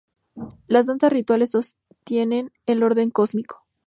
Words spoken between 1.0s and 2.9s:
rituales sostienen el